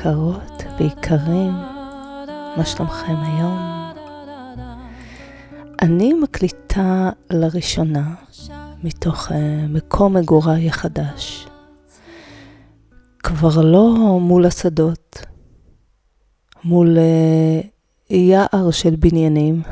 [0.00, 1.52] יקרות ויקרים,
[2.56, 3.58] מה שלומכם היום?
[5.82, 8.14] אני מקליטה לראשונה
[8.82, 9.34] מתוך uh,
[9.68, 11.46] מקום מגוריי החדש.
[13.22, 15.26] כבר לא מול השדות,
[16.64, 16.96] מול
[18.10, 19.62] uh, יער של בניינים,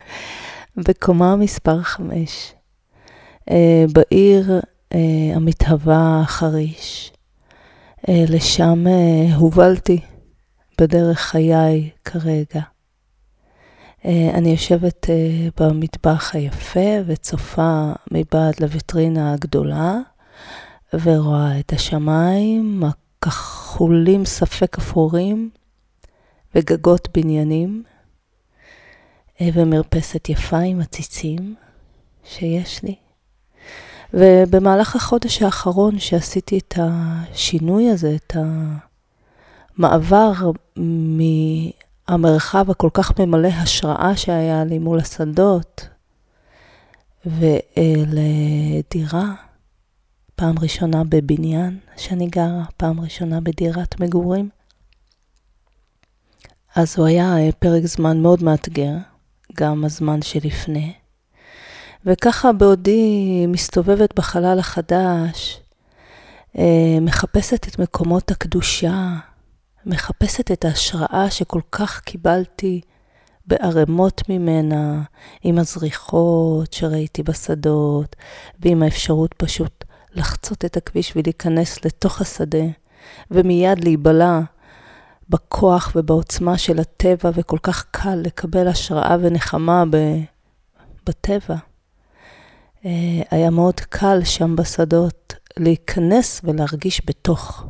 [0.88, 2.52] בקומה מספר חמש,
[3.50, 3.52] uh,
[3.92, 4.60] בעיר
[5.34, 7.15] המתהווה חריש.
[8.08, 10.00] אה, לשם אה, הובלתי
[10.80, 12.62] בדרך חיי כרגע.
[14.04, 15.06] אה, אני יושבת
[15.60, 19.98] במטבח היפה וצופה מבעד לוויטרינה הגדולה,
[20.94, 25.50] ורואה את השמיים הכחולים ספק אפורים,
[26.54, 27.82] וגגות בניינים,
[29.42, 31.54] ומרפסת יפה עם עציצים
[32.24, 33.05] שיש לי.
[34.14, 38.36] ובמהלך החודש האחרון שעשיתי את השינוי הזה, את
[39.78, 40.32] המעבר
[42.08, 45.88] מהמרחב הכל כך ממלא השראה שהיה לי מול השדות,
[47.26, 49.34] ולדירה,
[50.36, 54.48] פעם ראשונה בבניין שאני גרה, פעם ראשונה בדירת מגורים.
[56.76, 58.94] אז הוא היה פרק זמן מאוד מאתגר,
[59.56, 60.92] גם הזמן שלפני.
[62.06, 65.60] וככה בעודי מסתובבת בחלל החדש,
[66.58, 69.14] אה, מחפשת את מקומות הקדושה,
[69.86, 72.80] מחפשת את ההשראה שכל כך קיבלתי
[73.46, 75.02] בערימות ממנה,
[75.42, 78.16] עם הזריחות שראיתי בשדות,
[78.60, 79.84] ועם האפשרות פשוט
[80.14, 82.64] לחצות את הכביש ולהיכנס לתוך השדה,
[83.30, 84.40] ומיד להיבלע
[85.28, 89.84] בכוח ובעוצמה של הטבע, וכל כך קל לקבל השראה ונחמה
[91.06, 91.56] בטבע.
[92.86, 97.64] אה, היה מאוד קל שם בשדות להיכנס ולהרגיש בתוך.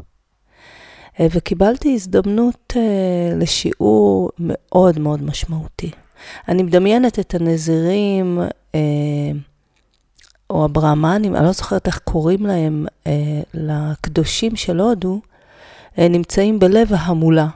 [1.21, 5.91] אה, וקיבלתי הזדמנות אה, לשיעור מאוד מאוד משמעותי.
[6.49, 8.41] אני מדמיינת את הנזירים,
[10.51, 12.87] או הברהמנים, אני לא זוכרת איך קוראים להם,
[13.55, 15.21] לקדושים של הודו,
[15.99, 17.49] נמצאים בלב ההמולה,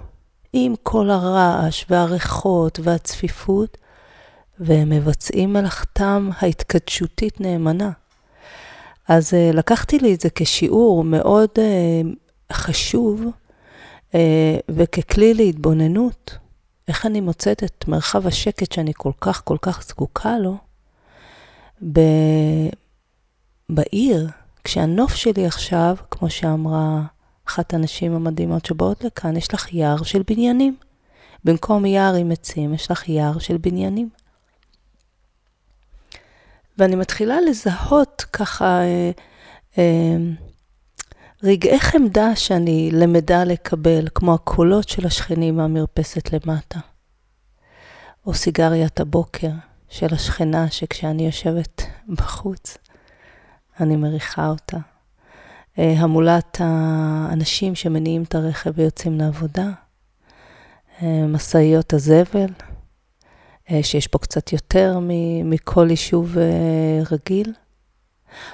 [0.53, 3.77] עם כל הרעש והריחות והצפיפות,
[4.60, 7.91] והם מבצעים מלאכתם ההתקדשותית נאמנה.
[9.09, 13.22] אז uh, לקחתי לי את זה כשיעור מאוד uh, חשוב
[14.10, 14.15] uh,
[14.69, 16.38] וככלי להתבוננות,
[16.88, 20.56] איך אני מוצאת את מרחב השקט שאני כל כך כל כך זקוקה לו
[21.92, 22.00] ב...
[23.69, 24.28] בעיר,
[24.65, 27.03] כשהנוף שלי עכשיו, כמו שאמרה
[27.48, 30.77] אחת הנשים המדהימות שבאות לכאן, יש לך יער של בניינים.
[31.44, 34.09] במקום יער עם עצים, יש לך יער של בניינים.
[36.80, 39.10] ואני מתחילה לזהות ככה אה,
[39.78, 40.16] אה,
[41.42, 46.78] רגעי חמדה שאני למדה לקבל, כמו הקולות של השכנים מהמרפסת למטה,
[48.26, 49.50] או סיגריית הבוקר
[49.88, 52.78] של השכנה שכשאני יושבת בחוץ,
[53.80, 54.78] אני מריחה אותה.
[55.78, 59.68] אה, המולת האנשים שמניעים את הרכב ויוצאים לעבודה,
[61.02, 62.52] אה, משאיות הזבל,
[63.82, 64.98] שיש פה קצת יותר
[65.44, 66.44] מכל יישוב אה,
[67.10, 67.53] רגיל.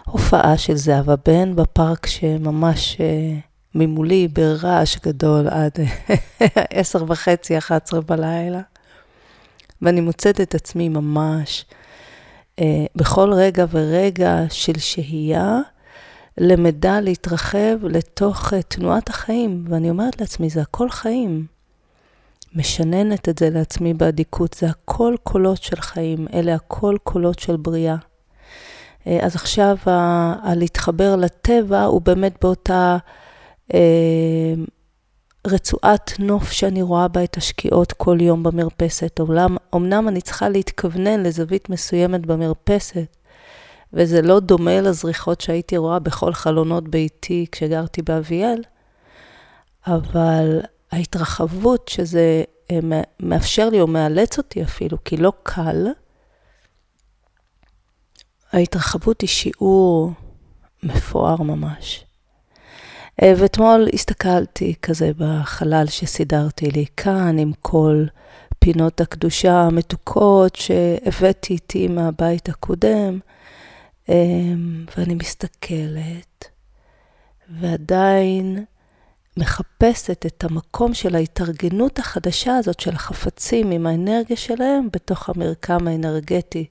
[0.06, 3.38] הופעה של זהבה בן בפארק שממש אה,
[3.75, 5.72] ממולי ברעש גדול עד
[6.71, 8.60] עשר וחצי, אחת עשרה בלילה.
[9.82, 11.65] ואני מוצאת את עצמי ממש
[12.97, 15.59] בכל רגע ורגע של שהייה,
[16.38, 19.65] למדה להתרחב לתוך תנועת החיים.
[19.69, 21.56] ואני אומרת לעצמי, זה הכל חיים.
[22.56, 27.97] משננת את זה לעצמי באדיקות, זה הכל קולות של חיים, אלה הכל קולות של בריאה.
[29.06, 29.76] אה, אז עכשיו
[30.43, 32.97] הלהתחבר לטבע הוא באמת באותה
[33.75, 34.55] אה,
[35.47, 39.20] רצועת נוף שאני רואה בה את השקיעות כל יום במרפסת.
[39.20, 43.17] אומנם, אומנם אני צריכה להתכוונן לזווית מסוימת במרפסת,
[43.93, 48.62] וזה לא דומה לזריחות שהייתי רואה בכל חלונות ביתי כשגרתי באביאל,
[49.87, 50.61] אבל
[50.96, 52.78] ההתרחבות שזה אה,
[53.20, 55.87] מאפשר לי או מאלץ אותי אפילו, כי לא קל,
[58.52, 60.12] ההתרחבות היא שיעור
[60.82, 62.04] מפואר ממש.
[63.22, 68.04] אה, ואתמול הסתכלתי כזה בחלל שסידרתי לי כאן, עם כל
[68.58, 73.19] פינות הקדושה המתוקות שהבאתי איתי מהבית הקודם,
[74.08, 74.14] אה,
[74.96, 76.44] ואני מסתכלת,
[77.60, 78.64] ועדיין
[79.37, 86.67] מחפשת את המקום של ההתארגנות החדשה הזאת של החפצים עם האנרגיה שלהם בתוך המרקם האנרגטי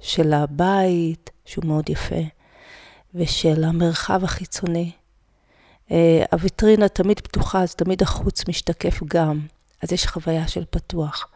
[0.00, 2.22] של הבית, שהוא מאוד יפה,
[3.14, 4.90] ושל המרחב החיצוני.
[5.90, 9.40] אה, הוויטרינה תמיד פתוחה, אז תמיד החוץ משתקף גם.
[9.82, 11.28] אז יש חוויה של פתוח.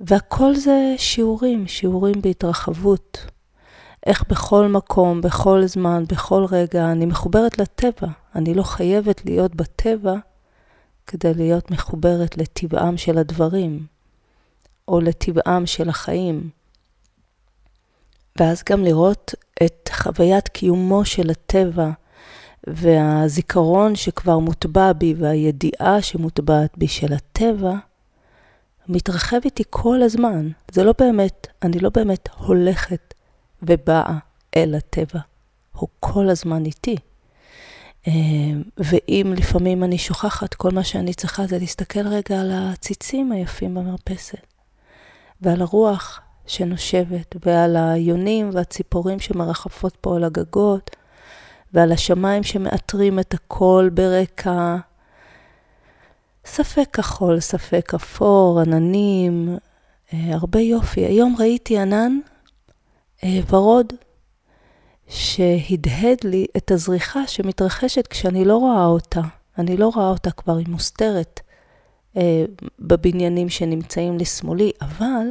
[0.00, 3.26] והכל זה שיעורים, שיעורים בהתרחבות.
[4.06, 8.08] איך בכל מקום, בכל זמן, בכל רגע, אני מחוברת לטבע.
[8.34, 10.14] אני לא חייבת להיות בטבע
[11.06, 13.86] כדי להיות מחוברת לטבעם של הדברים,
[14.88, 16.50] או לטבעם של החיים.
[18.40, 21.90] ואז גם לראות את חוויית קיומו של הטבע,
[22.66, 27.74] והזיכרון שכבר מוטבע בי, והידיעה שמוטבעת בי של הטבע,
[28.88, 30.48] מתרחב איתי כל הזמן.
[30.72, 33.13] זה לא באמת, אני לא באמת הולכת
[33.66, 34.18] ובאה
[34.56, 35.20] אל הטבע.
[35.72, 36.96] הוא כל הזמן איתי.
[38.08, 38.12] אה,
[38.78, 44.46] ואם לפעמים אני שוכחת, כל מה שאני צריכה זה להסתכל רגע על הציצים היפים במרפסת,
[45.40, 50.90] ועל הרוח שנושבת, ועל היונים והציפורים שמרחפות פה על הגגות,
[51.72, 54.76] ועל השמיים שמאתרים את הכל ברקע
[56.46, 59.56] ספק כחול, ספק אפור, עננים,
[60.12, 61.00] אה, הרבה יופי.
[61.00, 62.18] היום ראיתי ענן
[63.24, 63.92] ורוד
[65.08, 69.20] שהדהד לי את הזריחה שמתרחשת כשאני לא רואה אותה.
[69.58, 71.40] אני לא רואה אותה כבר, היא מוסתרת
[72.16, 72.44] אה,
[72.78, 75.26] בבניינים שנמצאים לשמאלי, אבל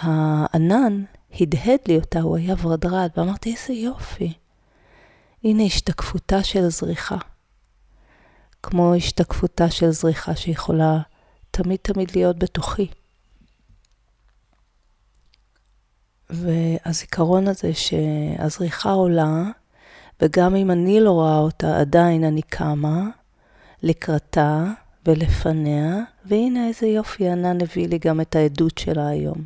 [0.00, 1.04] הענן
[1.40, 4.32] הדהד לי אותה, הוא היה ורדרד, ואמרתי, איזה יופי.
[5.44, 7.16] הנה השתקפותה של זריחה.
[8.62, 10.98] כמו השתקפותה של זריחה שיכולה
[11.50, 12.86] תמיד תמיד להיות בתוכי.
[16.30, 19.42] והזיכרון הזה שהזריחה עולה,
[20.22, 23.02] וגם אם אני לא רואה אותה, עדיין אני קמה
[23.82, 24.64] לקראתה
[25.06, 29.38] ולפניה, והנה איזה יופי, ענן הביא לי גם את העדות שלה היום.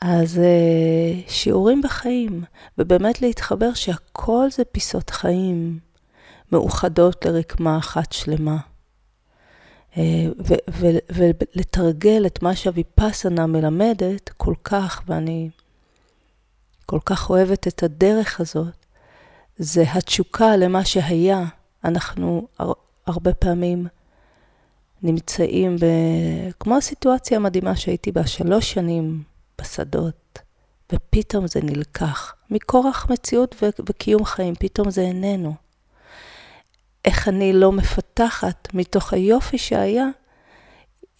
[0.00, 2.44] אז אה, שיעורים בחיים,
[2.78, 5.78] ובאמת להתחבר שהכל זה פיסות חיים
[6.52, 8.56] מאוחדות לרקמה אחת שלמה.
[9.96, 10.26] אה,
[11.54, 15.50] ולתרגל את מה שהוויפאסנה מלמדת כל כך, ואני
[16.86, 18.74] כל כך אוהבת את הדרך הזאת,
[19.56, 21.44] זה התשוקה למה שהיה.
[21.84, 22.46] אנחנו
[23.06, 23.86] הרבה פעמים
[25.02, 25.84] נמצאים ב...
[26.60, 29.22] כמו הסיטואציה המדהימה שהייתי בה שלוש שנים
[29.60, 30.38] בשדות,
[30.92, 32.34] ופתאום זה נלקח.
[32.50, 35.54] מכורח מציאות ו- וקיום חיים, פתאום זה איננו.
[37.04, 40.06] איך אני לא מפתחת מתוך היופי שהיה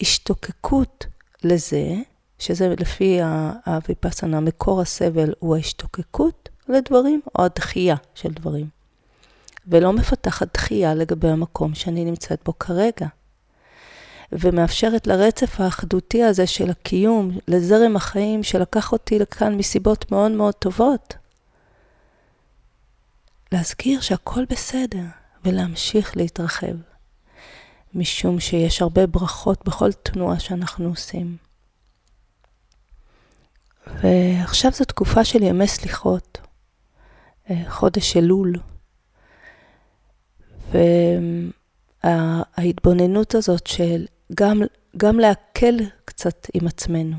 [0.01, 1.05] השתוקקות
[1.43, 1.95] לזה,
[2.39, 3.19] שזה לפי
[3.65, 8.67] הוויפסנה, מקור הסבל הוא ההשתוקקות לדברים או הדחייה של דברים.
[9.67, 13.07] ולא מפתחת דחייה לגבי המקום שאני נמצאת בו כרגע.
[14.31, 21.13] ומאפשרת לרצף האחדותי הזה של הקיום, לזרם החיים שלקח אותי לכאן מסיבות מאוד מאוד טובות.
[23.51, 25.03] להזכיר שהכל בסדר
[25.45, 26.75] ולהמשיך להתרחב,
[27.93, 31.37] משום שיש הרבה ברכות בכל תנועה שאנחנו עושים.
[33.87, 36.37] ועכשיו זו תקופה של ימי סליחות,
[37.49, 38.53] אה, חודש אלול.
[42.03, 44.61] וההתבוננות הזאת של גם,
[44.97, 47.17] גם להקל קצת עם עצמנו,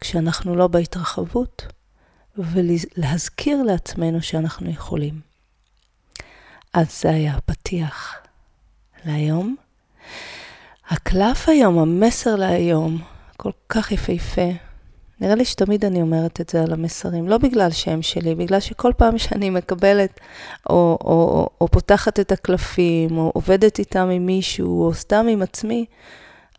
[0.00, 1.66] כשאנחנו לא בהתרחבות,
[2.38, 5.33] ולהזכיר לעצמנו שאנחנו יכולים.
[6.74, 8.14] אז זה היה הפתיח
[9.04, 9.56] להיום.
[10.88, 12.98] הקלף היום, המסר להיום,
[13.36, 14.50] כל כך יפהפה.
[15.20, 18.92] נראה לי שתמיד אני אומרת את זה על המסרים, לא בגלל שם שלי, בגלל שכל
[18.96, 20.20] פעם שאני מקבלת
[20.70, 25.42] או, או, או, או פותחת את הקלפים, או עובדת איתם עם מישהו, או סתם עם
[25.42, 25.84] עצמי,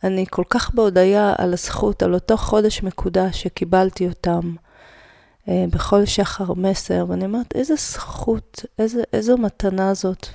[0.03, 4.55] אני כל כך בהודיה על הזכות, על אותו חודש מקודש שקיבלתי אותם
[5.48, 10.28] בכל שחר מסר, ואני אומרת, איזה זכות, איזה, איזו מתנה זאת,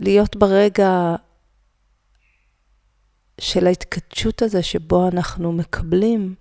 [0.00, 1.14] ולהיות ברגע
[3.40, 6.34] של ההתקדשות הזה שבו אנחנו מקבלים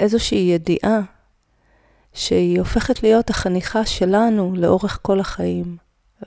[0.00, 1.00] איזושהי ידיעה
[2.12, 5.76] שהיא הופכת להיות החניכה שלנו לאורך כל החיים.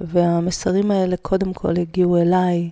[0.02, 2.70] והמסרים האלה קודם כל הגיעו אליי,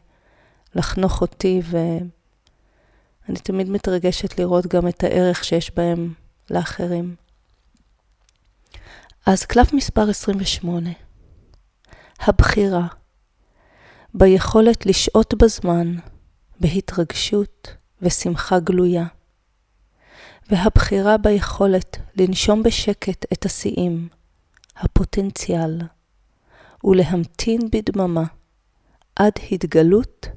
[0.75, 6.13] לחנוך אותי, ואני תמיד מתרגשת לראות גם את הערך שיש בהם
[6.50, 7.16] לאחרים.
[9.27, 10.89] אז קלף מספר 28,
[12.19, 12.88] הבחירה
[14.13, 15.96] ביכולת לשהות בזמן,
[16.60, 19.05] בהתרגשות ושמחה גלויה.
[20.50, 24.10] והבחירה ביכולת לנשום בשקט את השיאים,
[24.75, 25.81] הפוטנציאל,
[26.84, 28.24] ולהמתין בדממה
[29.15, 30.27] עד התגלות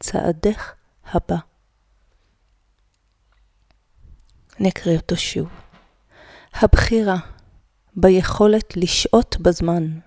[0.00, 0.72] צעדך
[1.04, 1.36] הבא.
[4.60, 5.48] אני אקריא אותו שוב.
[6.54, 7.16] הבחירה
[7.96, 9.98] ביכולת לשהות בזמן,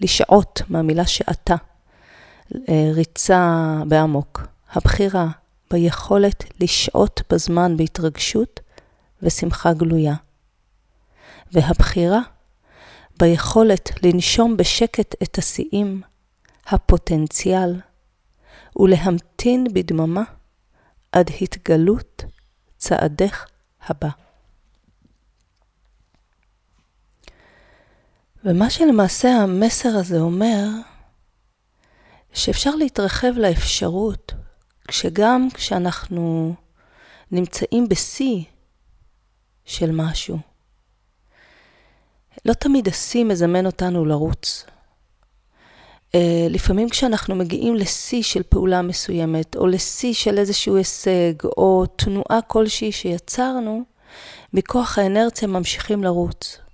[0.00, 1.54] לשעות מהמילה שעתה,
[2.68, 4.46] אה, ריצה באמוק.
[4.72, 5.26] הבחירה
[5.70, 8.60] ביכולת לשהות בזמן בהתרגשות
[9.22, 10.14] ושמחה גלויה.
[11.52, 12.20] והבחירה
[13.18, 16.02] ביכולת לנשום בשקט את השיאים,
[16.66, 17.80] הפוטנציאל,
[18.76, 20.22] ולהמתין בדממה
[21.12, 22.24] עד התגלות
[22.76, 23.46] צעדך
[23.86, 24.25] הבא.
[28.46, 30.64] ומה שלמעשה המסר הזה אומר,
[32.32, 34.32] שאפשר להתרחב לאפשרות,
[34.90, 36.54] שגם כשאנחנו
[37.30, 38.42] נמצאים בשיא
[39.64, 40.38] של משהו,
[42.44, 44.64] לא תמיד השיא מזמן אותנו לרוץ.
[46.12, 46.18] Uh,
[46.50, 52.92] לפעמים כשאנחנו מגיעים לשיא של פעולה מסוימת, או לשיא של איזשהו הישג, או תנועה כלשהי
[52.92, 53.84] שיצרנו,
[54.52, 56.65] מכוח האנרציה ממשיכים לרוץ.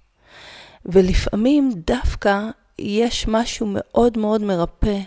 [0.86, 2.40] ולפעמים דווקא
[2.78, 4.98] יש משהו מאוד מאוד מרפא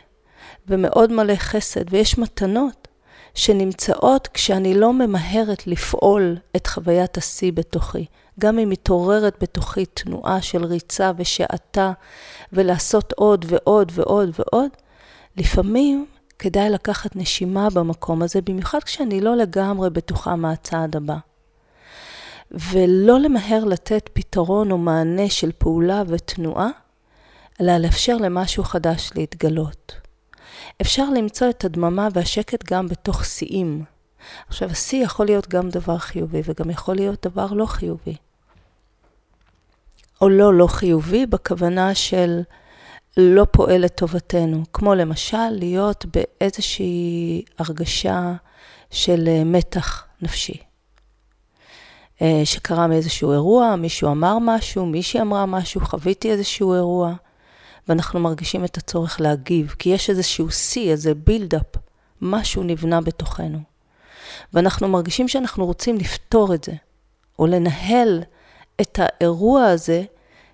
[0.67, 2.87] ומאוד מלא חסד, ויש מתנות
[3.33, 8.05] שנמצאות כשאני לא ממהרת לפעול את חוויית השיא בתוכי.
[8.39, 11.91] גם אם מתעוררת בתוכי תנועה של ריצה ושעתה,
[12.53, 14.69] ולעשות עוד ועוד ועוד ועוד,
[15.37, 16.05] לפעמים
[16.39, 21.17] כדאי לקחת נשימה במקום הזה, במיוחד כשאני לא לגמרי בטוחה מה הצעד הבא.
[22.51, 26.69] ולא למהר לתת פתרון או מענה של פעולה ותנועה,
[27.61, 29.95] אלא לאפשר למשהו חדש להתגלות.
[30.81, 33.83] אפשר למצוא את הדממה והשקט גם בתוך שיאים.
[34.47, 38.15] עכשיו, השיא יכול להיות גם דבר חיובי וגם יכול להיות דבר לא חיובי.
[40.21, 42.41] או לא לא חיובי בכוונה של
[43.17, 48.33] לא פועל לטובתנו, כמו למשל להיות באיזושהי הרגשה
[48.91, 50.57] של אה, מתח נפשי.
[52.21, 57.13] אה, שקרה מאיזשהו אירוע, מישהו אמר משהו, מישהי אמרה משהו, חוויתי איזשהו אירוע,
[57.87, 61.75] ואנחנו מרגישים את הצורך להגיב, כי יש איזשהו שיא, איזה בילדאפ,
[62.21, 63.59] משהו נבנה בתוכנו.
[64.53, 66.73] ואנחנו מרגישים שאנחנו רוצים לפתור את זה,
[67.39, 68.23] או לנהל
[68.81, 70.03] את האירוע הזה,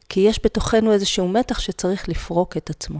[0.10, 3.00] כי יש בתוכנו איזשהו מתח שצריך לפרוק את עצמו.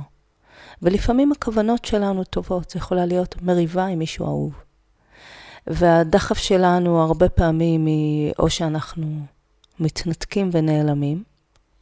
[0.82, 4.54] ולפעמים הכוונות שלנו טובות, זה יכולה להיות מריבה עם מישהו אהוב.
[5.68, 9.26] והדחף שלנו הרבה פעמים היא או שאנחנו
[9.80, 11.24] מתנתקים ונעלמים,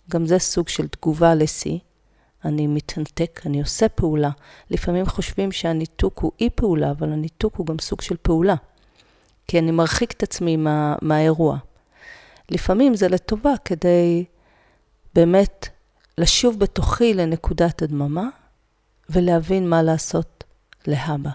[0.10, 1.80] גם זה סוג של תגובה לשיא.
[2.46, 4.30] אני מתנתק, אני עושה פעולה.
[4.72, 8.56] לפעמים חושבים שהניתוק הוא אי פעולה, אבל הניתוק הוא גם סוג של פעולה.
[9.48, 11.58] כי אני מרחיק את עצמי מה, מהאירוע.
[12.52, 14.26] לפעמים זה לטובה כדי
[15.16, 15.68] באמת
[16.18, 18.30] לשוב בתוכי לנקודת הדממה
[19.10, 20.44] ולהבין מה לעשות
[20.88, 21.30] להבא.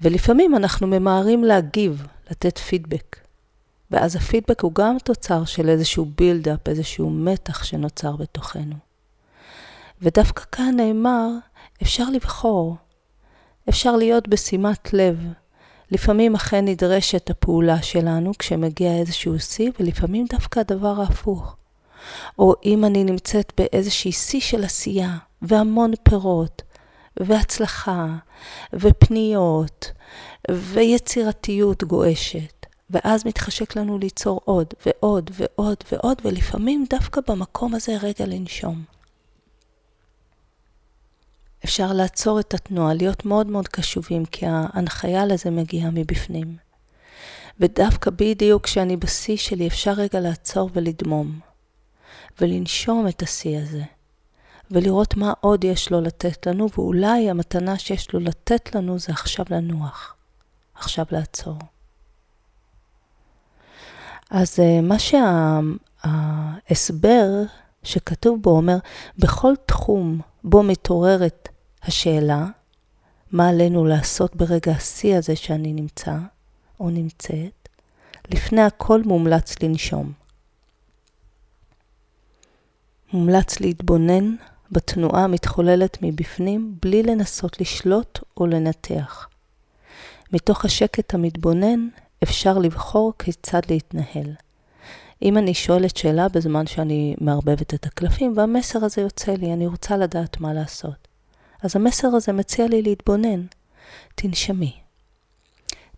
[0.00, 3.16] ולפעמים אנחנו ממהרים להגיב, לתת פידבק.
[3.90, 8.74] ואז הפידבק הוא גם תוצר של איזשהו בילדאפ, איזשהו מתח שנוצר בתוכנו.
[10.02, 11.28] ודווקא כאן נאמר,
[11.82, 12.76] אפשר לבחור,
[13.68, 15.18] אפשר להיות בשימת לב.
[15.90, 21.56] לפעמים אכן נדרשת הפעולה שלנו כשמגיע איזשהו שיא, ולפעמים דווקא הדבר ההפוך.
[22.38, 26.62] או אם אני נמצאת באיזושהי שיא של עשייה, והמון פירות,
[27.20, 28.06] והצלחה,
[28.72, 29.92] ופניות,
[30.50, 32.56] ויצירתיות גועשת.
[32.90, 38.84] ואז מתחשק לנו ליצור עוד ועוד ועוד ועוד, ולפעמים דווקא במקום הזה רגע לנשום.
[41.64, 46.56] אפשר לעצור את התנועה, להיות מאוד מאוד קשובים, כי ההנחיה לזה מגיעה מבפנים.
[47.60, 51.40] ודווקא בדיוק כשאני בשיא שלי, אפשר רגע לעצור ולדמום,
[52.40, 53.82] ולנשום את השיא הזה.
[54.70, 59.44] ולראות מה עוד יש לו לתת לנו, ואולי המתנה שיש לו לתת לנו זה עכשיו
[59.50, 60.14] לנוח,
[60.74, 61.58] עכשיו לעצור.
[64.30, 64.96] אז אה, מה
[66.04, 67.28] שההסבר
[67.82, 68.76] שכתוב בו אומר,
[69.18, 71.48] בכל תחום בו מתעוררת
[71.82, 72.46] השאלה,
[73.32, 76.16] מה עלינו לעשות ברגע השיא הזה שאני נמצא
[76.80, 77.68] או נמצאת,
[78.30, 80.12] לפני הכל מומלץ לנשום.
[83.12, 84.34] מומלץ להתבונן
[84.70, 89.28] בתנועה המתחוללת מבפנים בלי לנסות לשלוט או לנתח.
[90.32, 91.88] מתוך השקט המתבונן
[92.22, 94.34] אפשר לבחור כיצד להתנהל.
[95.22, 99.96] אם אני שואלת שאלה בזמן שאני מערבבת את הקלפים והמסר הזה יוצא לי, אני רוצה
[99.96, 101.08] לדעת מה לעשות.
[101.62, 103.46] אז המסר הזה מציע לי להתבונן.
[104.14, 104.72] תנשמי.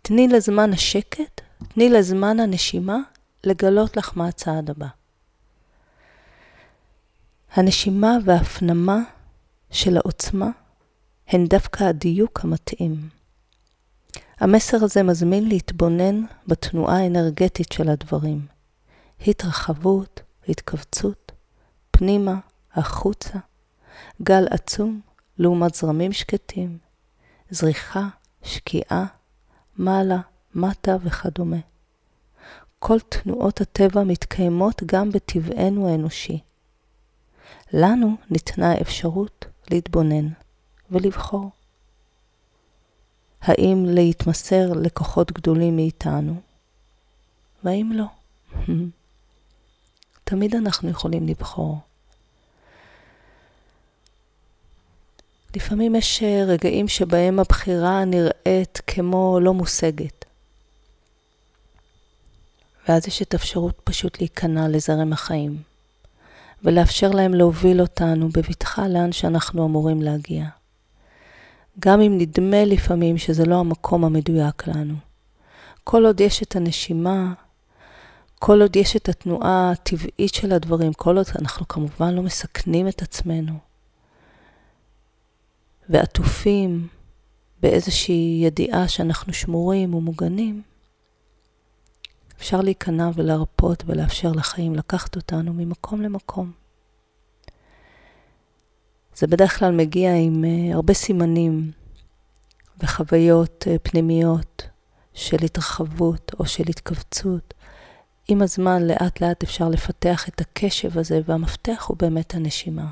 [0.03, 2.99] תני לזמן השקט, תני לזמן הנשימה
[3.45, 4.87] לגלות לך מה הצעד הבא.
[7.53, 8.99] הנשימה וההפנמה
[9.71, 10.51] של העוצמה
[11.29, 13.09] הן דווקא הדיוק המתאים.
[14.41, 18.47] המסר הזה מזמין להתבונן בתנועה האנרגטית של הדברים.
[19.27, 21.33] התרחבות, התכווצות,
[21.91, 22.35] פנימה,
[22.75, 23.39] החוצה,
[24.23, 25.01] גל עצום
[25.39, 26.79] לעומת זרמים שקטים,
[27.51, 28.09] זריחה,
[28.43, 29.05] שקיעה,
[29.77, 30.21] מעלה,
[30.55, 31.57] מטה וכדומה.
[32.79, 36.41] כל תנועות הטבע מתקיימות גם בטבענו האנושי.
[37.73, 40.29] לנו ניתנה האפשרות להתבונן
[40.91, 41.51] ולבחור.
[43.41, 46.41] האם להתמסר לכוחות גדולים מאיתנו,
[47.65, 48.05] והאם לא.
[50.25, 51.79] תמיד אנחנו יכולים לבחור.
[55.57, 60.25] לפעמים יש רגעים שבהם הבחירה נראית כמו לא מושגת.
[62.89, 65.63] ואז יש את האפשרות פשוט להיכנע לזרם החיים,
[66.65, 70.45] ולאפשר להם להוביל אותנו בבטחה לאן שאנחנו אמורים להגיע.
[71.81, 74.95] גם אם נדמה לפעמים שזה לא המקום המדויק לנו.
[75.85, 77.33] כל עוד יש את הנשימה,
[78.39, 83.03] כל עוד יש את התנועה הטבעית של הדברים, כל עוד אנחנו כמובן לא מסכנים את
[83.03, 83.53] עצמנו,
[85.89, 86.89] ועטופים
[87.63, 90.63] באיזושהי ידיעה שאנחנו שמורים ומוגנים,
[92.39, 96.53] אפשר להיכנע ולהרפות ולאפשר לחיים לקחת אותנו ממקום למקום.
[99.17, 101.73] זה בדרך כלל מגיע עם uh, הרבה סימנים
[102.83, 104.63] וחוויות uh, פנימיות
[105.15, 107.55] של התרחבות או של התכווצות.
[108.29, 112.91] עם הזמן לאט לאט אפשר לפתח את הקשב הזה, והמפתח הוא באמת הנשימה.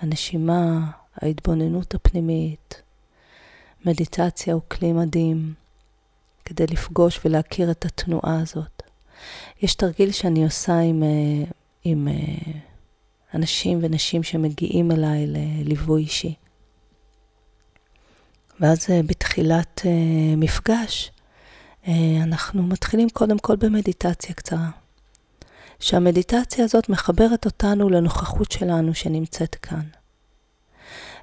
[0.00, 2.82] הנשימה, ההתבוננות הפנימית,
[3.84, 5.54] מדיטציה הוא כלי מדהים
[6.50, 8.82] כדי לפגוש ולהכיר את התנועה הזאת.
[9.62, 11.50] יש תרגיל שאני עושה עם, אה,
[11.84, 12.52] עם אה,
[13.34, 16.34] אנשים ונשים שמגיעים אליי לליווי אישי.
[18.60, 19.80] ואז אה, בתחילת
[20.36, 21.12] מפגש,
[22.22, 24.70] אנחנו מתחילים קודם כל במדיטציה קצרה.
[25.80, 29.99] שהמדיטציה הזאת מחברת אותנו לנוכחות שלנו שנמצאת כאן.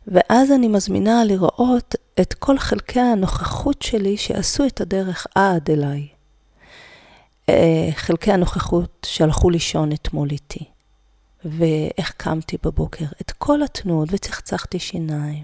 [0.07, 6.07] ואז אני מזמינה לראות את כל חלקי הנוכחות שלי שעשו את הדרך עד אליי.
[7.49, 10.63] אה, חלקי הנוכחות שהלכו לישון אתמול איתי,
[11.45, 15.43] ואיך קמתי בבוקר, את כל התנועות, וצחצחתי שיניים,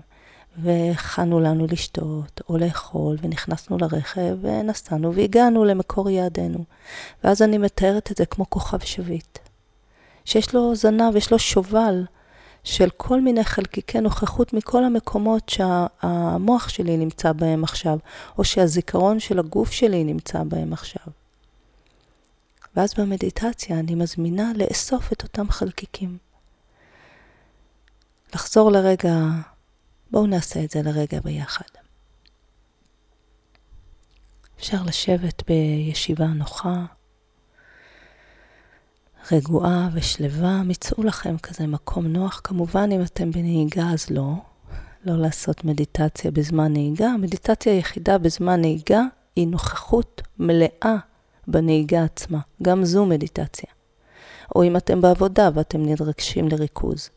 [0.57, 6.63] והכנו לנו לשתות או לאכול, ונכנסנו לרכב, ונסענו, והגענו למקור יעדנו.
[7.23, 9.39] ואז אני מתארת את זה כמו כוכב שביט,
[10.25, 12.03] שיש לו זנב, יש לו שובל.
[12.63, 17.97] של כל מיני חלקיקי נוכחות מכל המקומות שהמוח שלי נמצא בהם עכשיו,
[18.37, 21.03] או שהזיכרון של הגוף שלי נמצא בהם עכשיו.
[22.75, 26.17] ואז במדיטציה אני מזמינה לאסוף את אותם חלקיקים.
[28.35, 29.15] לחזור לרגע,
[30.11, 31.65] בואו נעשה את זה לרגע ביחד.
[34.59, 36.85] אפשר לשבת בישיבה נוחה.
[39.31, 42.41] רגועה ושלווה, מצאו לכם כזה מקום נוח.
[42.43, 44.33] כמובן, אם אתם בנהיגה, אז לא.
[45.05, 47.07] לא לעשות מדיטציה בזמן נהיגה.
[47.07, 49.01] המדיטציה היחידה בזמן נהיגה
[49.35, 50.95] היא נוכחות מלאה
[51.47, 52.39] בנהיגה עצמה.
[52.61, 53.69] גם זו מדיטציה.
[54.55, 57.09] או אם אתם בעבודה ואתם נדרשים לריכוז.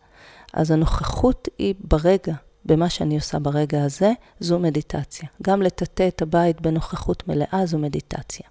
[0.53, 5.29] אז הנוכחות היא ברגע, במה שאני עושה ברגע הזה, זו מדיטציה.
[5.43, 8.47] גם לטאטא את הבית בנוכחות מלאה זו מדיטציה.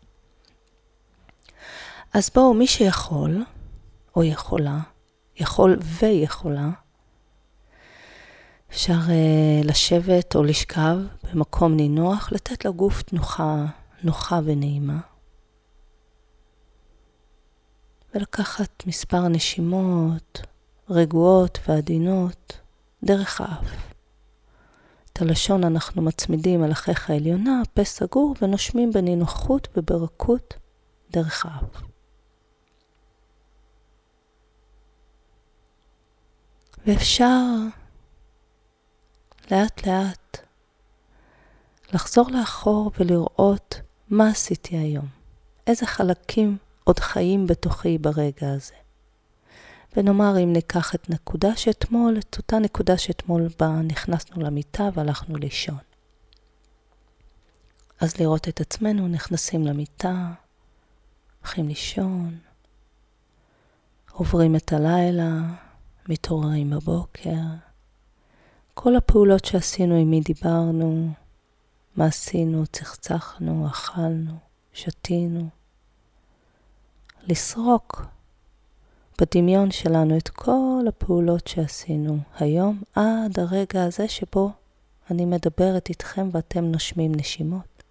[2.15, 3.43] אז בואו, מי שיכול,
[4.15, 4.79] או יכולה,
[5.35, 6.69] יכול ויכולה,
[8.69, 13.65] אפשר uh, לשבת או לשכב במקום נינוח, לתת לגוף תנוחה
[14.03, 14.99] נוחה ונעימה,
[18.15, 20.41] ולקחת מספר נשימות
[20.89, 22.59] רגועות ועדינות
[23.03, 23.65] דרך האף.
[25.13, 30.53] את הלשון אנחנו מצמידים על החייך העליונה, פה סגור, ונושמים בנינוחות וברכות
[31.11, 31.94] דרך האף.
[36.85, 37.43] ואפשר
[39.51, 40.37] לאט לאט
[41.93, 45.05] לחזור לאחור ולראות מה עשיתי היום,
[45.67, 48.73] איזה חלקים עוד חיים בתוכי ברגע הזה.
[49.97, 55.77] ונאמר אם ניקח את נקודה שאתמול, את אותה נקודה שאתמול בה נכנסנו למיטה והלכנו לישון.
[57.99, 60.31] אז לראות את עצמנו נכנסים למיטה,
[61.39, 62.37] הולכים לישון,
[64.11, 65.41] עוברים את הלילה,
[66.09, 67.41] מתעוררים בבוקר,
[68.73, 71.09] כל הפעולות שעשינו, עם מי דיברנו,
[71.95, 74.33] מה עשינו, צחצחנו, אכלנו,
[74.73, 75.49] שתינו.
[77.27, 78.05] לסרוק
[79.21, 84.51] בדמיון שלנו את כל הפעולות שעשינו היום עד הרגע הזה שבו
[85.11, 87.83] אני מדברת איתכם ואתם נושמים נשימות.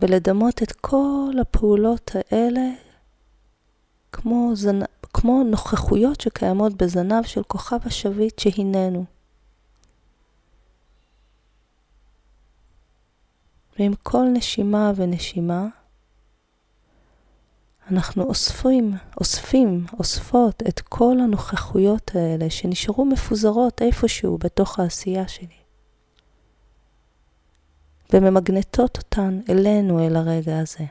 [0.00, 2.87] ולדמות את כל הפעולות האלה
[4.12, 4.80] כמו, זנ...
[5.02, 9.04] כמו נוכחויות שקיימות בזנב של כוכב השביט שהיננו.
[13.78, 15.66] ועם כל נשימה ונשימה,
[17.90, 25.58] אנחנו אוספים, אוספים, אוספות את כל הנוכחויות האלה שנשארו מפוזרות איפשהו בתוך העשייה שלי.
[28.12, 30.84] וממגנטות אותן אלינו, אל הרגע הזה.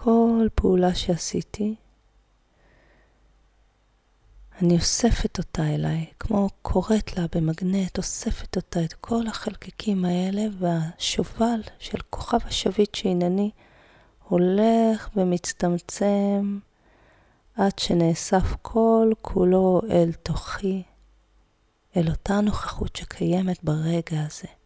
[0.00, 1.74] כל פעולה שעשיתי,
[4.62, 11.60] אני אוספת אותה אליי, כמו קוראת לה במגנט, אוספת אותה, את כל החלקיקים האלה, והשובל
[11.78, 13.50] של כוכב השביט שהנני
[14.28, 16.58] הולך ומצטמצם
[17.54, 20.82] עד שנאסף כל כולו אל תוכי,
[21.96, 24.57] אל אותה נוכחות שקיימת ברגע הזה.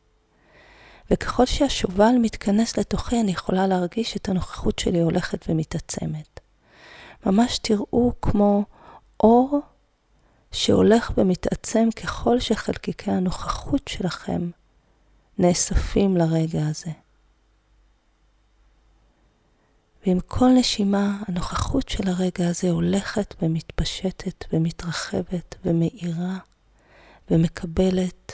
[1.12, 6.40] וככל שהשובל מתכנס לתוכי, אני יכולה להרגיש את הנוכחות שלי הולכת ומתעצמת.
[7.26, 8.64] ממש תראו כמו
[9.20, 9.60] אור
[10.52, 14.50] שהולך ומתעצם ככל שחלקיקי הנוכחות שלכם
[15.38, 16.90] נאספים לרגע הזה.
[20.06, 26.38] ועם כל נשימה, הנוכחות של הרגע הזה הולכת ומתפשטת ומתרחבת ומאירה
[27.30, 28.32] ומקבלת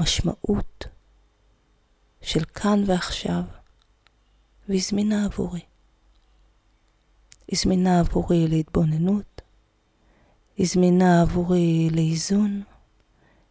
[0.00, 0.95] משמעות
[2.26, 3.42] של כאן ועכשיו,
[4.68, 5.60] והיא זמינה עבורי.
[7.48, 9.42] היא זמינה עבורי להתבוננות,
[10.56, 12.62] היא זמינה עבורי לאיזון,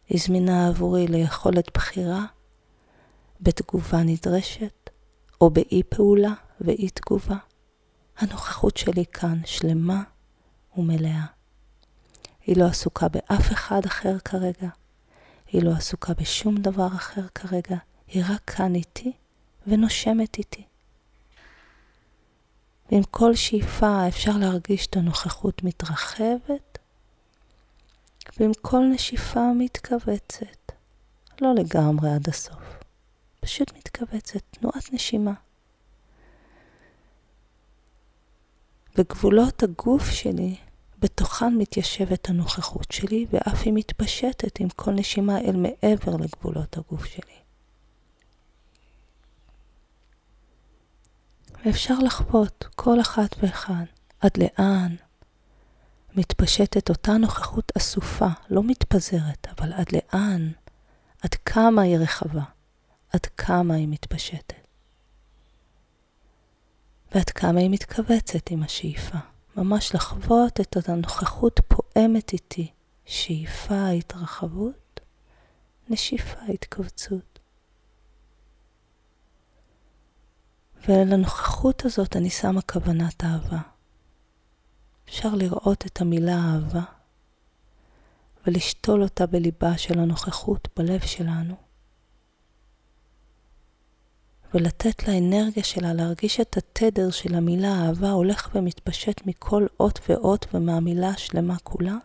[0.08, 2.24] היא זמינה עבורי ליכולת בחירה
[3.40, 4.90] בתגובה נדרשת
[5.40, 7.36] או באי פעולה ואי תגובה.
[8.18, 10.02] הנוכחות שלי כאן שלמה
[10.76, 11.24] ומלאה.
[12.46, 14.68] היא לא עסוקה באף אחד אחר כרגע,
[15.46, 17.76] היא לא עסוקה בשום דבר אחר כרגע,
[18.08, 19.12] היא רק כאן איתי
[19.66, 20.62] ונושמת איתי.
[22.90, 26.78] ועם כל שאיפה אפשר להרגיש את הנוכחות מתרחבת
[28.38, 30.72] ועם כל נשיפה מתכווצת.
[31.40, 32.62] לא לגמרי עד הסוף,
[33.40, 35.32] פשוט מתכווצת, תנועת נשימה.
[38.96, 40.56] בגבולות הגוף שלי,
[40.98, 47.45] בתוכן מתיישבת הנוכחות שלי, ואף היא מתפשטת עם כל נשימה אל מעבר לגבולות הגוף שלי.
[51.66, 53.84] ואפשר לחוות כל אחת ואחד
[54.20, 54.96] עד לאן
[56.14, 60.50] מתפשטת אותה נוכחות אסופה, לא מתפזרת, אבל עד לאן,
[61.22, 62.42] עד כמה היא רחבה,
[63.12, 64.66] עד כמה היא מתפשטת.
[67.14, 69.18] ועד כמה היא מתכווצת עם השאיפה.
[69.56, 72.70] ממש לחוות את הנוכחות פועמת איתי,
[73.04, 75.00] שאיפה התרחבות,
[75.88, 77.35] נשיפה התכווצות.
[80.88, 83.58] ולנוכחות הזאת אני שמה כוונת אהבה.
[85.08, 86.82] אפשר לראות את המילה אהבה
[88.46, 91.54] ולשתול אותה בליבה של הנוכחות בלב שלנו,
[94.54, 101.08] ולתת לאנרגיה שלה להרגיש את התדר של המילה אהבה הולך ומתפשט מכל אות ואות ומהמילה
[101.08, 101.96] השלמה כולה,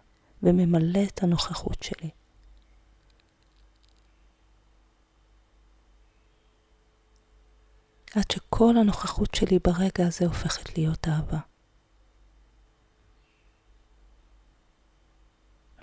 [0.43, 2.09] וממלא את הנוכחות שלי.
[8.15, 11.39] עד שכל הנוכחות שלי ברגע הזה הופכת להיות אהבה.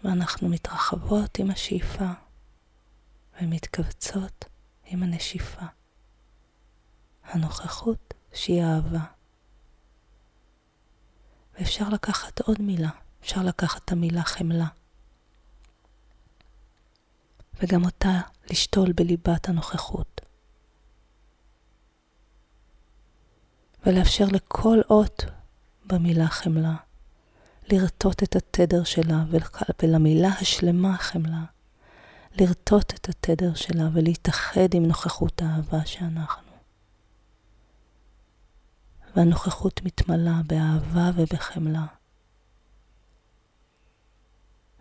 [0.04, 2.04] ואנחנו מתרחבות עם השאיפה
[3.42, 4.44] ומתכווצות
[4.84, 5.62] עם הנשיפה.
[7.24, 9.04] הנוכחות שהיא אהבה.
[11.54, 14.68] ואפשר לקחת עוד מילה, אפשר לקחת את המילה חמלה.
[17.54, 20.27] וגם אותה לשתול בליבת הנוכחות.
[23.86, 25.24] ולאפשר לכל אות
[25.86, 26.74] במילה חמלה
[27.72, 29.24] לרטוט את התדר שלה
[29.82, 31.44] ולמילה השלמה חמלה,
[32.40, 36.48] לרטוט את התדר שלה ולהתאחד עם נוכחות האהבה שאנחנו.
[39.16, 41.86] והנוכחות מתמלאה באהבה ובחמלה.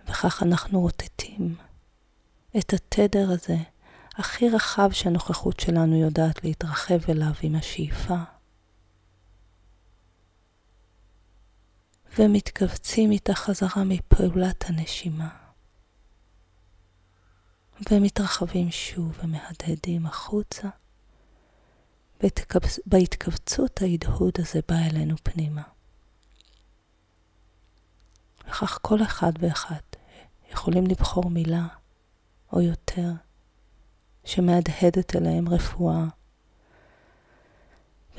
[0.07, 1.55] וכך אנחנו רוטטים
[2.57, 3.57] את התדר הזה
[4.15, 8.36] הכי רחב שהנוכחות שלנו יודעת להתרחב אליו עם השאיפה.
[12.19, 15.29] ומתכווצים איתה חזרה מפעולת הנשימה.
[17.91, 20.67] ומתרחבים שוב ומהדהדים החוצה.
[22.85, 25.61] בהתכווצות ההדהוד הזה בא אלינו פנימה.
[28.47, 29.81] וכך כל אחד ואחד
[30.51, 31.67] יכולים לבחור מילה
[32.53, 33.11] או יותר
[34.25, 36.05] שמהדהדת אליהם רפואה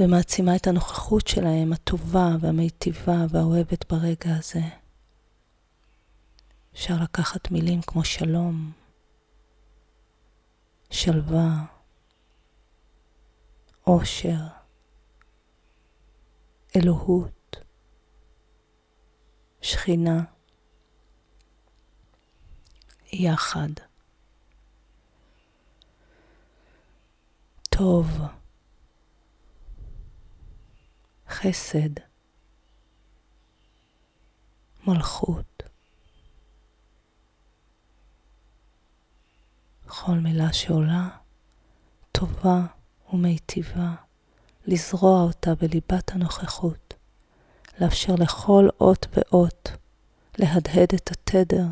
[0.01, 4.61] ומעצימה את הנוכחות שלהם, הטובה והמיטיבה והאוהבת ברגע הזה.
[6.75, 8.73] אפשר לקחת מילים כמו שלום,
[10.91, 11.65] שלווה,
[13.87, 14.41] אושר,
[16.77, 17.57] אלוהות,
[19.63, 20.23] שכינה,
[23.13, 23.69] יחד.
[27.71, 28.21] טוב,
[31.43, 31.91] חסד,
[34.87, 35.63] מלכות.
[39.87, 41.09] בכל מילה שעולה,
[42.13, 42.67] טובה
[43.13, 43.95] ומיטיבה,
[44.67, 46.95] לזרוע אותה בליבת הנוכחות,
[47.81, 49.71] לאפשר לכל אות ואות
[50.39, 51.67] להדהד את התדר,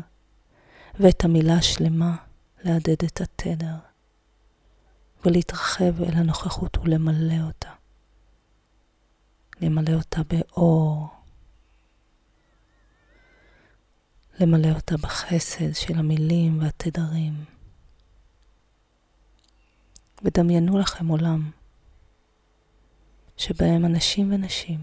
[0.99, 2.15] ואת המילה השלמה
[2.63, 3.75] להדהד את התדר,
[5.25, 7.76] ולהתרחב אל הנוכחות ולמלא אותה.
[9.61, 11.07] למלא אותה באור,
[14.39, 17.45] למלא אותה בחסד של המילים והתדרים.
[20.23, 21.51] ודמיינו לכם עולם
[23.37, 24.79] שבהם אנשים ונשים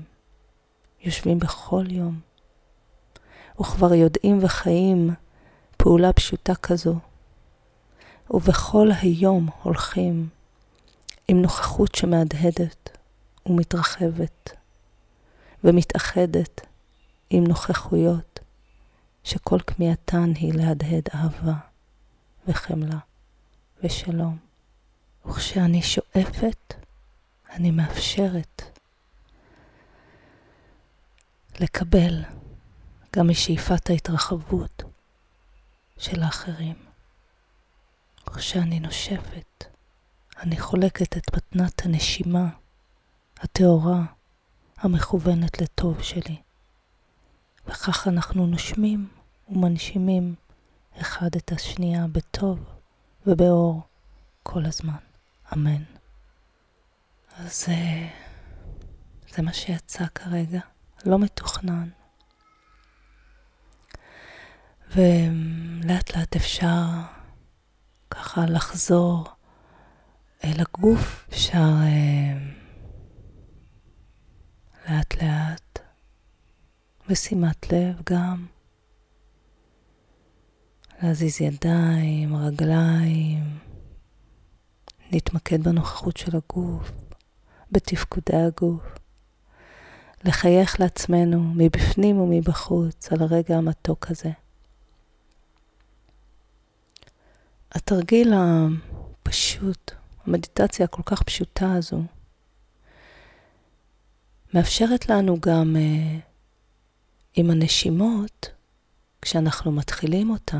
[1.00, 2.20] יושבים בכל יום
[3.60, 5.10] וכבר יודעים וחיים
[5.76, 6.98] פעולה פשוטה כזו,
[8.30, 10.28] ובכל היום הולכים
[11.28, 12.98] עם נוכחות שמהדהדת
[13.46, 14.63] ומתרחבת
[15.64, 16.60] ומתאחדת
[17.30, 18.40] עם נוכחויות
[19.24, 21.54] שכל כמיהתן היא להדהד אהבה
[22.48, 22.98] וחמלה
[23.82, 24.38] ושלום.
[25.26, 26.74] וכשאני שואפת,
[27.50, 28.62] אני מאפשרת
[31.60, 32.24] לקבל
[33.16, 34.82] גם משאיפת ההתרחבות
[35.98, 36.74] של האחרים.
[38.28, 39.64] וכשאני נושפת,
[40.38, 42.48] אני חולקת את מתנת הנשימה
[43.40, 44.02] הטהורה
[44.78, 46.36] המכוונת לטוב שלי.
[47.66, 49.08] וכך אנחנו נושמים
[49.48, 50.34] ומנשימים
[51.00, 52.58] אחד את השנייה בטוב
[53.26, 53.82] ובאור
[54.42, 54.96] כל הזמן.
[55.52, 55.82] אמן.
[57.36, 58.08] אז אה,
[59.34, 60.60] זה מה שיצא כרגע,
[61.04, 61.88] לא מתוכנן.
[64.90, 66.84] ולאט לאט אפשר
[68.10, 69.24] ככה לחזור
[70.44, 72.38] אל הגוף, אפשר אה,
[74.88, 75.78] לאט לאט,
[77.08, 78.46] בשימת לב גם,
[81.02, 83.58] להזיז ידיים, רגליים,
[85.12, 86.92] להתמקד בנוכחות של הגוף,
[87.72, 88.82] בתפקודי הגוף,
[90.24, 94.30] לחייך לעצמנו מבפנים ומבחוץ על הרגע המתוק הזה.
[97.72, 99.92] התרגיל הפשוט,
[100.26, 102.02] המדיטציה הכל כך פשוטה הזו,
[104.54, 106.33] מאפשרת לנו גם uh,
[107.34, 108.50] עם הנשימות,
[109.22, 110.58] כשאנחנו מתחילים אותה,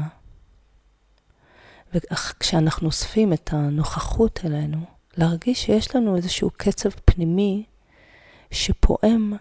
[1.95, 4.79] וכשאנחנו אוספים את הנוכחות אלינו,
[5.17, 7.65] להרגיש שיש לנו איזשהו קצב פנימי
[8.51, 9.33] שפועם.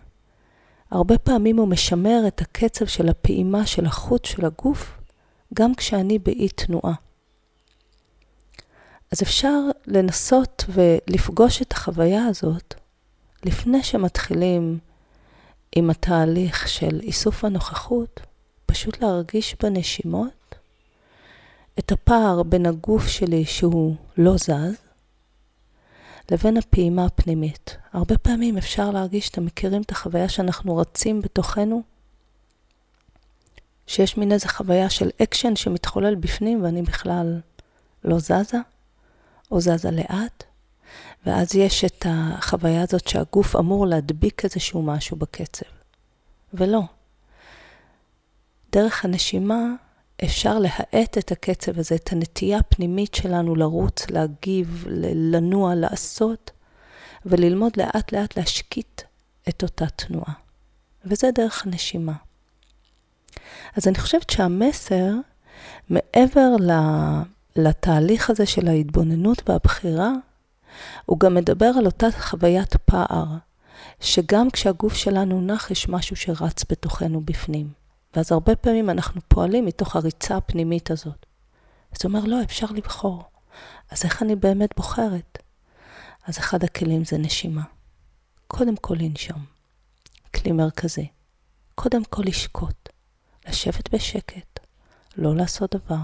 [0.91, 4.97] הרבה פעמים הוא משמר את הקצב של הפעימה של החוט של הגוף,
[5.53, 6.93] גם כשאני באי תנועה.
[9.11, 12.73] אז אפשר לנסות ולפגוש את החוויה הזאת
[13.45, 14.79] לפני שמתחילים
[15.75, 18.19] עם התהליך של איסוף הנוכחות,
[18.65, 20.55] פשוט להרגיש בנשימות
[21.79, 24.77] את הפער בין הגוף שלי שהוא לא זז,
[26.31, 27.77] לבין הפעימה הפנימית.
[27.93, 31.81] הרבה פעמים אפשר להרגיש, אתם מכירים את החוויה שאנחנו רצים בתוכנו?
[33.87, 37.39] שיש מין איזה חוויה של אקשן שמתחולל בפנים ואני בכלל
[38.03, 38.57] לא זזה,
[39.51, 40.43] או זזה לאט,
[41.25, 45.65] ואז יש את החוויה הזאת שהגוף אמור להדביק איזשהו משהו בקצב.
[46.53, 46.81] ולא.
[48.71, 49.59] דרך הנשימה
[50.23, 56.51] אפשר להאט את הקצב הזה, את הנטייה הפנימית שלנו לרוץ, להגיב, לנוע, לעשות,
[57.25, 59.01] וללמוד לאט לאט להשקיט
[59.49, 60.33] את אותה תנועה.
[61.05, 62.13] וזה דרך הנשימה.
[63.75, 65.11] אז אני חושבת שהמסר,
[65.89, 66.49] מעבר
[67.55, 70.11] לתהליך הזה של ההתבוננות והבחירה,
[71.05, 73.25] הוא גם מדבר על אותה חוויית פער,
[73.99, 77.83] שגם כשהגוף שלנו נח, יש משהו שרץ בתוכנו בפנים.
[78.15, 81.25] ואז הרבה פעמים אנחנו פועלים מתוך הריצה הפנימית הזאת.
[81.91, 83.23] אז הוא אומר, לא, אפשר לבחור.
[83.91, 85.37] אז איך אני באמת בוחרת?
[86.27, 87.63] אז אחד הכלים זה נשימה.
[88.47, 89.45] קודם כל לנשום.
[90.35, 91.07] כלי מרכזי.
[91.75, 92.89] קודם כל לשקוט.
[93.47, 94.59] לשבת בשקט.
[95.17, 96.03] לא לעשות דבר.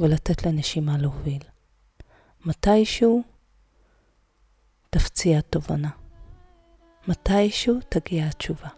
[0.00, 1.42] ולתת לנשימה להוביל.
[2.44, 3.22] מתישהו
[4.90, 5.90] תפציע תובנה.
[7.08, 8.68] מתישהו תגיע התשובה.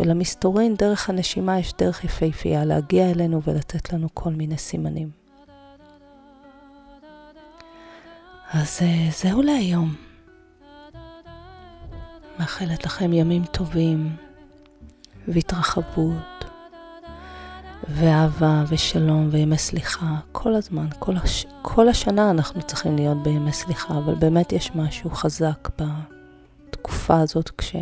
[0.00, 5.10] ולמסתורין, דרך הנשימה יש דרך יפהפייה להגיע אלינו ולתת לנו כל מיני סימנים.
[8.52, 9.94] אז אה, זהו להיום.
[12.38, 14.16] מאחלת לכם ימים טובים
[15.28, 16.39] והתרחבות
[17.88, 21.46] ואהבה ושלום וימי סליחה כל הזמן, כל, הש...
[21.62, 25.68] כל השנה אנחנו צריכים להיות בימי סליחה, אבל באמת יש משהו חזק
[26.70, 27.76] בתקופה הזאת כש...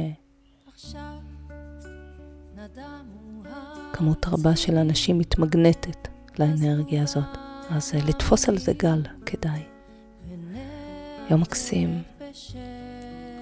[3.92, 6.08] כמות רבה של אנשים מתמגנטת
[6.38, 7.38] לאנרגיה הזאת,
[7.70, 9.62] אז אה, לתפוס על זה גל כדאי.
[11.30, 12.02] יום מקסים,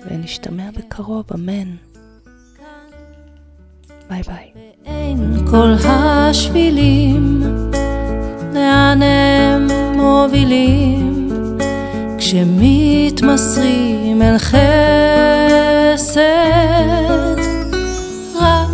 [0.07, 1.77] ונשתמע בקרוב, אמן.
[4.09, 4.76] ביי ביי.
[4.87, 7.43] אין כל השבילים,
[8.55, 11.29] לאן הם מובילים,
[12.19, 13.63] כשמתמסרים
[14.23, 16.17] אל חסד.
[18.41, 18.71] רק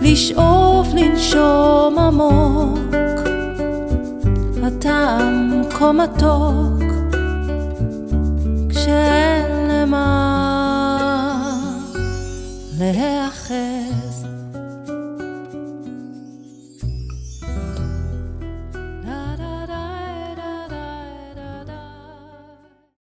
[0.00, 2.78] לשאוף לנשום עמוק,
[4.62, 6.82] הטעם כה מתוק,
[8.68, 10.04] כשאין למה
[12.78, 13.77] להיאחר.